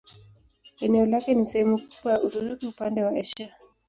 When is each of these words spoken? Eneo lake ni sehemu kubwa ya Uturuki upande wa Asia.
Eneo 0.79 1.05
lake 1.05 1.33
ni 1.35 1.45
sehemu 1.45 1.77
kubwa 1.79 2.11
ya 2.13 2.21
Uturuki 2.21 2.67
upande 2.67 3.03
wa 3.03 3.11
Asia. 3.19 3.55